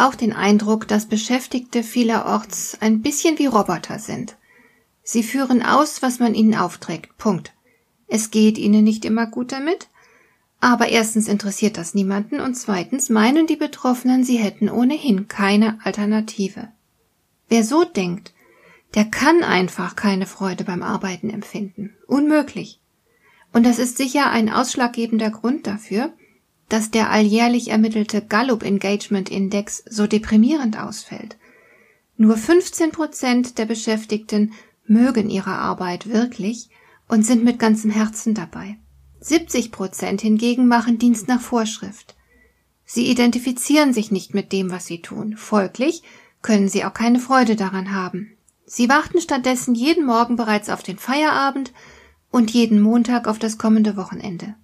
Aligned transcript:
Auch 0.00 0.14
den 0.14 0.32
Eindruck, 0.32 0.88
dass 0.88 1.04
Beschäftigte 1.04 1.82
vielerorts 1.82 2.78
ein 2.80 3.02
bisschen 3.02 3.38
wie 3.38 3.44
Roboter 3.44 3.98
sind? 3.98 4.34
Sie 5.02 5.22
führen 5.22 5.62
aus, 5.62 6.00
was 6.00 6.18
man 6.20 6.34
ihnen 6.34 6.54
aufträgt. 6.54 7.18
Punkt. 7.18 7.52
Es 8.08 8.30
geht 8.30 8.56
ihnen 8.56 8.82
nicht 8.82 9.04
immer 9.04 9.26
gut 9.26 9.52
damit, 9.52 9.88
aber 10.58 10.88
erstens 10.88 11.28
interessiert 11.28 11.76
das 11.76 11.92
niemanden 11.92 12.40
und 12.40 12.54
zweitens 12.54 13.10
meinen 13.10 13.46
die 13.46 13.56
Betroffenen, 13.56 14.24
sie 14.24 14.38
hätten 14.38 14.70
ohnehin 14.70 15.28
keine 15.28 15.78
Alternative. 15.84 16.68
Wer 17.50 17.62
so 17.62 17.84
denkt, 17.84 18.32
der 18.94 19.04
kann 19.04 19.42
einfach 19.42 19.96
keine 19.96 20.24
Freude 20.24 20.64
beim 20.64 20.82
Arbeiten 20.82 21.28
empfinden. 21.28 21.94
Unmöglich. 22.06 22.80
Und 23.52 23.66
das 23.66 23.78
ist 23.78 23.98
sicher 23.98 24.30
ein 24.30 24.48
ausschlaggebender 24.48 25.28
Grund 25.28 25.66
dafür, 25.66 26.14
dass 26.70 26.90
der 26.90 27.10
alljährlich 27.10 27.68
ermittelte 27.70 28.22
Gallup 28.22 28.62
Engagement 28.62 29.28
Index 29.28 29.84
so 29.88 30.06
deprimierend 30.06 30.78
ausfällt. 30.78 31.36
Nur 32.16 32.36
15 32.36 32.92
Prozent 32.92 33.58
der 33.58 33.66
Beschäftigten 33.66 34.52
mögen 34.86 35.30
ihre 35.30 35.52
Arbeit 35.52 36.08
wirklich 36.08 36.70
und 37.08 37.26
sind 37.26 37.44
mit 37.44 37.58
ganzem 37.58 37.90
Herzen 37.90 38.34
dabei. 38.34 38.76
70 39.20 39.72
Prozent 39.72 40.20
hingegen 40.20 40.66
machen 40.66 40.98
Dienst 40.98 41.28
nach 41.28 41.40
Vorschrift. 41.40 42.16
Sie 42.84 43.10
identifizieren 43.10 43.92
sich 43.92 44.10
nicht 44.10 44.34
mit 44.34 44.52
dem, 44.52 44.70
was 44.70 44.86
sie 44.86 45.02
tun. 45.02 45.36
Folglich 45.36 46.02
können 46.42 46.68
sie 46.68 46.84
auch 46.84 46.94
keine 46.94 47.18
Freude 47.18 47.56
daran 47.56 47.94
haben. 47.94 48.32
Sie 48.64 48.88
warten 48.88 49.20
stattdessen 49.20 49.74
jeden 49.74 50.06
Morgen 50.06 50.36
bereits 50.36 50.70
auf 50.70 50.82
den 50.82 50.98
Feierabend 50.98 51.72
und 52.30 52.52
jeden 52.52 52.80
Montag 52.80 53.26
auf 53.26 53.38
das 53.38 53.58
kommende 53.58 53.96
Wochenende. 53.96 54.54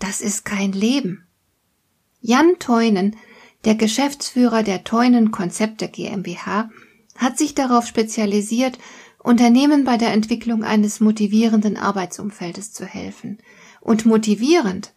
Das 0.00 0.20
ist 0.20 0.44
kein 0.44 0.72
Leben. 0.72 1.26
Jan 2.20 2.58
Teunen, 2.58 3.16
der 3.64 3.76
Geschäftsführer 3.76 4.64
der 4.64 4.82
Teunen 4.82 5.30
Konzepte 5.30 5.88
GmbH, 5.88 6.70
hat 7.16 7.38
sich 7.38 7.54
darauf 7.54 7.86
spezialisiert, 7.86 8.78
Unternehmen 9.18 9.84
bei 9.84 9.98
der 9.98 10.12
Entwicklung 10.12 10.64
eines 10.64 11.00
motivierenden 11.00 11.76
Arbeitsumfeldes 11.76 12.72
zu 12.72 12.86
helfen. 12.86 13.38
Und 13.82 14.06
motivierend 14.06 14.94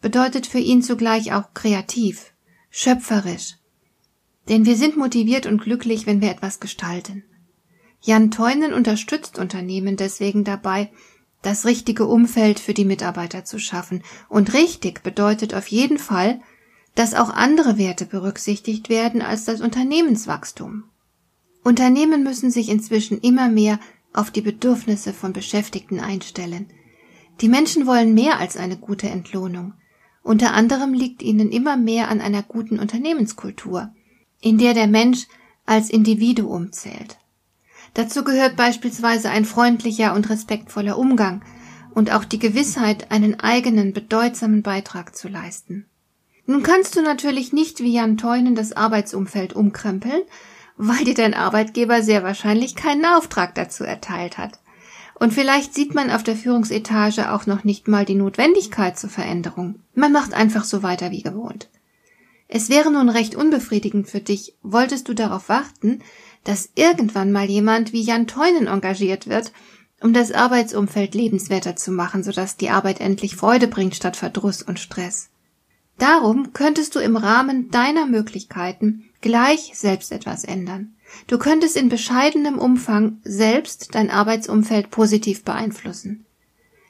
bedeutet 0.00 0.48
für 0.48 0.58
ihn 0.58 0.82
zugleich 0.82 1.32
auch 1.32 1.54
kreativ, 1.54 2.32
schöpferisch. 2.70 3.54
Denn 4.48 4.66
wir 4.66 4.76
sind 4.76 4.96
motiviert 4.96 5.46
und 5.46 5.62
glücklich, 5.62 6.06
wenn 6.06 6.20
wir 6.20 6.30
etwas 6.30 6.58
gestalten. 6.58 7.22
Jan 8.00 8.32
Teunen 8.32 8.72
unterstützt 8.72 9.38
Unternehmen 9.38 9.96
deswegen 9.96 10.42
dabei, 10.42 10.90
das 11.42 11.64
richtige 11.64 12.06
Umfeld 12.06 12.60
für 12.60 12.74
die 12.74 12.84
Mitarbeiter 12.84 13.44
zu 13.44 13.58
schaffen. 13.58 14.02
Und 14.28 14.52
richtig 14.52 15.02
bedeutet 15.02 15.54
auf 15.54 15.68
jeden 15.68 15.98
Fall, 15.98 16.40
dass 16.94 17.14
auch 17.14 17.30
andere 17.30 17.78
Werte 17.78 18.04
berücksichtigt 18.04 18.88
werden 18.88 19.22
als 19.22 19.44
das 19.44 19.60
Unternehmenswachstum. 19.60 20.84
Unternehmen 21.62 22.22
müssen 22.22 22.50
sich 22.50 22.68
inzwischen 22.68 23.20
immer 23.20 23.48
mehr 23.48 23.78
auf 24.12 24.30
die 24.30 24.40
Bedürfnisse 24.40 25.12
von 25.12 25.32
Beschäftigten 25.32 26.00
einstellen. 26.00 26.66
Die 27.40 27.48
Menschen 27.48 27.86
wollen 27.86 28.12
mehr 28.12 28.38
als 28.38 28.56
eine 28.56 28.76
gute 28.76 29.08
Entlohnung. 29.08 29.74
Unter 30.22 30.52
anderem 30.52 30.92
liegt 30.92 31.22
ihnen 31.22 31.50
immer 31.50 31.76
mehr 31.76 32.08
an 32.08 32.20
einer 32.20 32.42
guten 32.42 32.78
Unternehmenskultur, 32.78 33.92
in 34.40 34.58
der 34.58 34.74
der 34.74 34.86
Mensch 34.86 35.26
als 35.64 35.88
Individuum 35.90 36.72
zählt. 36.72 37.19
Dazu 37.94 38.24
gehört 38.24 38.56
beispielsweise 38.56 39.30
ein 39.30 39.44
freundlicher 39.44 40.14
und 40.14 40.30
respektvoller 40.30 40.98
Umgang 40.98 41.42
und 41.94 42.12
auch 42.12 42.24
die 42.24 42.38
Gewissheit, 42.38 43.10
einen 43.10 43.40
eigenen 43.40 43.92
bedeutsamen 43.92 44.62
Beitrag 44.62 45.16
zu 45.16 45.28
leisten. 45.28 45.86
Nun 46.46 46.62
kannst 46.62 46.96
du 46.96 47.02
natürlich 47.02 47.52
nicht 47.52 47.80
wie 47.80 47.92
Jan 47.92 48.16
Teunen 48.16 48.54
das 48.54 48.72
Arbeitsumfeld 48.72 49.54
umkrempeln, 49.54 50.22
weil 50.76 51.04
dir 51.04 51.14
dein 51.14 51.34
Arbeitgeber 51.34 52.02
sehr 52.02 52.22
wahrscheinlich 52.22 52.74
keinen 52.74 53.04
Auftrag 53.04 53.54
dazu 53.54 53.84
erteilt 53.84 54.38
hat. 54.38 54.58
Und 55.14 55.34
vielleicht 55.34 55.74
sieht 55.74 55.94
man 55.94 56.10
auf 56.10 56.22
der 56.22 56.34
Führungsetage 56.34 57.30
auch 57.30 57.44
noch 57.44 57.62
nicht 57.64 57.86
mal 57.86 58.06
die 58.06 58.14
Notwendigkeit 58.14 58.98
zur 58.98 59.10
Veränderung. 59.10 59.80
Man 59.94 60.12
macht 60.12 60.32
einfach 60.32 60.64
so 60.64 60.82
weiter 60.82 61.10
wie 61.10 61.22
gewohnt. 61.22 61.68
Es 62.48 62.70
wäre 62.70 62.90
nun 62.90 63.10
recht 63.10 63.36
unbefriedigend 63.36 64.08
für 64.08 64.20
dich, 64.20 64.54
wolltest 64.62 65.08
du 65.08 65.14
darauf 65.14 65.48
warten, 65.48 66.00
dass 66.44 66.70
irgendwann 66.74 67.32
mal 67.32 67.48
jemand 67.48 67.92
wie 67.92 68.02
Jan 68.02 68.26
Teunen 68.26 68.66
engagiert 68.66 69.28
wird, 69.28 69.52
um 70.00 70.12
das 70.12 70.32
Arbeitsumfeld 70.32 71.14
lebenswerter 71.14 71.76
zu 71.76 71.92
machen, 71.92 72.22
sodass 72.22 72.56
die 72.56 72.70
Arbeit 72.70 73.00
endlich 73.00 73.36
Freude 73.36 73.68
bringt 73.68 73.94
statt 73.94 74.16
Verdruss 74.16 74.62
und 74.62 74.78
Stress. 74.80 75.28
Darum 75.98 76.54
könntest 76.54 76.94
du 76.94 76.98
im 76.98 77.16
Rahmen 77.16 77.70
deiner 77.70 78.06
Möglichkeiten 78.06 79.04
gleich 79.20 79.72
selbst 79.74 80.12
etwas 80.12 80.44
ändern. 80.44 80.94
Du 81.26 81.38
könntest 81.38 81.76
in 81.76 81.90
bescheidenem 81.90 82.58
Umfang 82.58 83.18
selbst 83.22 83.94
dein 83.94 84.10
Arbeitsumfeld 84.10 84.90
positiv 84.90 85.44
beeinflussen. 85.44 86.24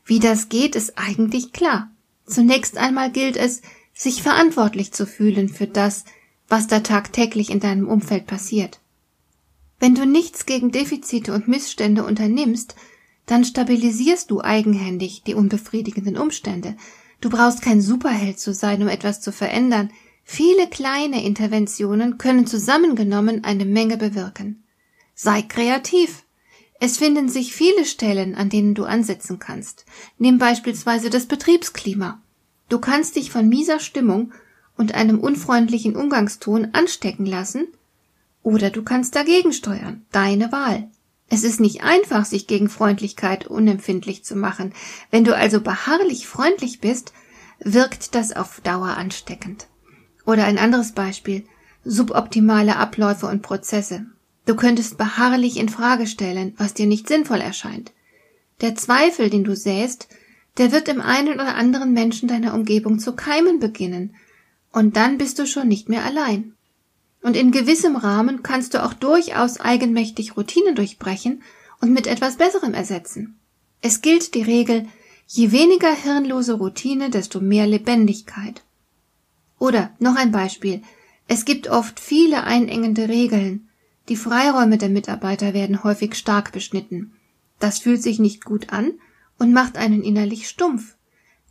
Wie 0.05 0.21
das 0.21 0.49
geht, 0.49 0.77
ist 0.77 0.97
eigentlich 0.97 1.53
klar. 1.53 1.91
Zunächst 2.27 2.79
einmal 2.79 3.11
gilt 3.11 3.37
es, 3.37 3.63
sich 3.95 4.23
verantwortlich 4.23 4.93
zu 4.93 5.07
fühlen 5.07 5.49
für 5.49 5.67
das, 5.67 6.05
was 6.49 6.69
da 6.69 6.81
tagtäglich 6.81 7.51
in 7.51 7.61
deinem 7.61 7.89
Umfeld 7.89 8.27
passiert. 8.27 8.80
Wenn 9.81 9.95
du 9.95 10.05
nichts 10.05 10.45
gegen 10.45 10.71
Defizite 10.71 11.33
und 11.33 11.49
Missstände 11.49 12.05
unternimmst, 12.05 12.77
dann 13.25 13.47
stabilisierst 13.47 14.31
du 14.31 14.43
eigenhändig 14.43 15.23
die 15.23 15.35
unbefriedigenden 15.35 16.19
Umstände. 16.19 16.77
Du 17.23 17.31
brauchst 17.31 17.63
kein 17.63 17.81
Superheld 17.81 18.39
zu 18.39 18.53
sein, 18.53 18.83
um 18.83 18.89
etwas 18.89 19.23
zu 19.23 19.33
verändern. 19.33 19.91
Viele 20.23 20.69
kleine 20.69 21.25
Interventionen 21.25 22.19
können 22.19 22.47
zusammengenommen 22.47 23.43
eine 23.45 23.65
Menge 23.65 23.97
bewirken. 23.97 24.65
Sei 25.15 25.43
kreativ. 25.43 26.25
Es 26.79 26.99
finden 26.99 27.31
sich 27.31 27.55
viele 27.55 27.87
Stellen, 27.87 28.35
an 28.35 28.51
denen 28.51 28.75
du 28.75 28.85
ansetzen 28.85 29.39
kannst. 29.39 29.87
Nimm 30.19 30.39
beispielsweise 30.39 31.09
das 31.09 31.27
Betriebsklima. 31.27 32.23
Du 32.69 32.79
kannst 32.79 33.17
dich 33.17 33.31
von 33.31 33.49
mieser 33.49 33.81
Stimmung 33.81 34.33
und 34.77 34.95
einem 34.95 35.21
unfreundlichen 35.21 35.97
Umgangston 35.97 36.69
anstecken 36.73 37.27
lassen 37.27 37.69
oder 38.43 38.71
du 38.71 38.83
kannst 38.83 39.15
dagegen 39.17 39.53
steuern. 39.53 40.07
Deine 40.13 40.53
Wahl. 40.53 40.89
Es 41.29 41.45
ist 41.45 41.61
nicht 41.61 41.83
einfach, 41.83 42.25
sich 42.25 42.47
gegen 42.47 42.69
Freundlichkeit 42.69 43.47
unempfindlich 43.47 44.25
zu 44.25 44.35
machen. 44.35 44.73
Wenn 45.11 45.25
du 45.25 45.37
also 45.37 45.61
beharrlich 45.61 46.27
freundlich 46.27 46.81
bist, 46.81 47.13
wirkt 47.61 48.15
das 48.15 48.35
auf 48.35 48.61
Dauer 48.63 48.97
ansteckend. 48.97 49.69
Oder 50.27 50.45
ein 50.45 50.59
anderes 50.59 50.93
Beispiel. 50.93 51.45
Suboptimale 51.85 52.77
Abläufe 52.77 53.27
und 53.27 53.43
Prozesse. 53.43 54.07
Du 54.45 54.57
könntest 54.57 54.99
beharrlich 54.99 55.57
in 55.57 55.69
Frage 55.69 56.07
stellen, 56.07 56.55
was 56.57 56.75
dir 56.75 56.87
nicht 56.87 57.09
sinnvoll 57.09 57.41
erscheint. 57.41 57.93
Der 58.61 58.75
Zweifel, 58.75 59.31
den 59.31 59.45
du 59.45 59.55
säst, 59.55 60.09
der 60.59 60.73
wird 60.73 60.89
im 60.89 61.01
einen 61.01 61.35
oder 61.35 61.55
anderen 61.55 61.93
Menschen 61.93 62.29
deiner 62.29 62.55
Umgebung 62.55 62.99
zu 62.99 63.15
keimen 63.15 63.61
beginnen. 63.61 64.17
Und 64.73 64.97
dann 64.97 65.19
bist 65.19 65.39
du 65.39 65.47
schon 65.47 65.69
nicht 65.69 65.89
mehr 65.89 66.05
allein. 66.05 66.55
Und 67.23 67.37
in 67.37 67.53
gewissem 67.53 67.97
Rahmen 67.97 68.43
kannst 68.43 68.75
du 68.75 68.83
auch 68.83 68.95
durchaus 68.95 69.61
eigenmächtig 69.61 70.37
Routinen 70.37 70.75
durchbrechen 70.75 71.43
und 71.81 71.93
mit 71.93 72.07
etwas 72.07 72.37
Besserem 72.37 72.75
ersetzen. 72.75 73.39
Es 73.83 74.03
gilt 74.03 74.35
die 74.35 74.43
Regel, 74.43 74.87
je 75.27 75.53
weniger 75.53 75.95
hirnlose 75.95 76.55
Routine, 76.55 77.11
desto 77.11 77.41
mehr 77.41 77.67
Lebendigkeit. 77.67 78.63
Oder 79.59 79.91
noch 79.99 80.17
ein 80.17 80.33
Beispiel. 80.33 80.83
Es 81.29 81.45
gibt 81.45 81.69
oft 81.69 82.01
viele 82.01 82.45
einengende 82.45 83.09
Regeln. 83.09 83.69
Die 84.09 84.17
Freiräume 84.17 84.79
der 84.79 84.89
Mitarbeiter 84.89 85.55
werden 85.55 85.85
häufig 85.85 86.17
stark 86.17 86.53
beschnitten. 86.53 87.13
Das 87.59 87.79
fühlt 87.79 88.03
sich 88.03 88.19
nicht 88.19 88.45
gut 88.45 88.73
an 88.73 88.95
und 89.39 89.53
macht 89.53 89.77
einen 89.77 90.03
innerlich 90.03 90.49
stumpf. 90.49 90.97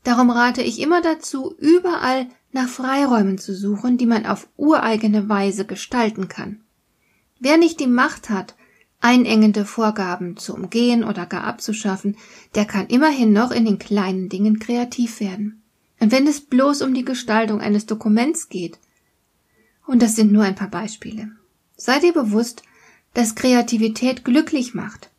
Darum 0.04 0.30
rate 0.30 0.62
ich 0.62 0.80
immer 0.80 1.02
dazu, 1.02 1.56
überall 1.58 2.28
nach 2.52 2.68
Freiräumen 2.68 3.38
zu 3.38 3.56
suchen, 3.56 3.98
die 3.98 4.06
man 4.06 4.26
auf 4.26 4.48
ureigene 4.58 5.30
Weise 5.30 5.66
gestalten 5.66 6.28
kann. 6.28 6.62
Wer 7.40 7.58
nicht 7.58 7.80
die 7.80 7.88
Macht 7.88 8.30
hat, 8.30 8.56
einengende 9.02 9.66
Vorgaben 9.66 10.38
zu 10.38 10.54
umgehen 10.54 11.04
oder 11.04 11.26
gar 11.26 11.44
abzuschaffen, 11.44 12.18
der 12.56 12.66
kann 12.66 12.88
immerhin 12.88 13.32
noch 13.32 13.52
in 13.52 13.66
den 13.66 13.80
kleinen 13.80 14.30
Dingen 14.30 14.60
kreativ 14.60 15.20
werden. 15.20 15.62
Und 16.00 16.12
wenn 16.12 16.28
es 16.28 16.42
bloß 16.42 16.82
um 16.82 16.94
die 16.94 17.06
Gestaltung 17.06 17.62
eines 17.62 17.86
Dokuments 17.86 18.50
geht, 18.50 18.80
und 19.86 20.02
das 20.02 20.16
sind 20.16 20.32
nur 20.32 20.44
ein 20.44 20.56
paar 20.56 20.70
Beispiele, 20.70 21.32
sei 21.76 22.00
dir 22.00 22.14
bewusst, 22.14 22.64
dass 23.14 23.36
Kreativität 23.36 24.24
glücklich 24.24 24.74
macht 24.74 25.10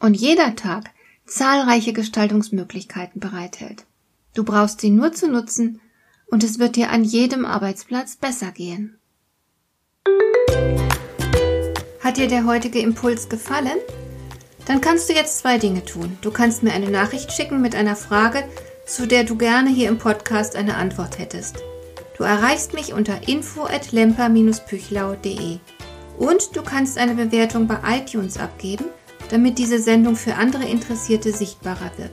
und 0.00 0.14
jeder 0.14 0.54
Tag 0.54 0.90
zahlreiche 1.26 1.92
Gestaltungsmöglichkeiten 1.92 3.20
bereithält. 3.20 3.84
Du 4.34 4.44
brauchst 4.44 4.80
sie 4.80 4.90
nur 4.90 5.12
zu 5.12 5.28
nutzen 5.28 5.80
und 6.26 6.44
es 6.44 6.58
wird 6.58 6.76
dir 6.76 6.90
an 6.90 7.04
jedem 7.04 7.44
Arbeitsplatz 7.44 8.16
besser 8.16 8.52
gehen. 8.52 8.98
Hat 12.00 12.16
dir 12.16 12.28
der 12.28 12.46
heutige 12.46 12.78
Impuls 12.78 13.28
gefallen? 13.28 13.78
Dann 14.66 14.80
kannst 14.80 15.08
du 15.08 15.14
jetzt 15.14 15.38
zwei 15.38 15.58
Dinge 15.58 15.84
tun. 15.84 16.18
Du 16.20 16.30
kannst 16.30 16.62
mir 16.62 16.72
eine 16.72 16.90
Nachricht 16.90 17.32
schicken 17.32 17.60
mit 17.60 17.74
einer 17.74 17.96
Frage, 17.96 18.44
zu 18.86 19.06
der 19.06 19.24
du 19.24 19.36
gerne 19.36 19.70
hier 19.70 19.88
im 19.88 19.98
Podcast 19.98 20.56
eine 20.56 20.76
Antwort 20.76 21.18
hättest. 21.18 21.62
Du 22.16 22.24
erreichst 22.24 22.74
mich 22.74 22.92
unter 22.92 23.28
info 23.28 23.64
at 23.64 23.92
lemper-püchlau.de 23.92 25.58
und 26.18 26.56
du 26.56 26.62
kannst 26.62 26.98
eine 26.98 27.14
Bewertung 27.14 27.66
bei 27.66 27.78
iTunes 27.98 28.38
abgeben, 28.38 28.86
damit 29.30 29.58
diese 29.58 29.80
Sendung 29.80 30.16
für 30.16 30.34
andere 30.34 30.64
Interessierte 30.64 31.32
sichtbarer 31.32 31.92
wird. 31.96 32.12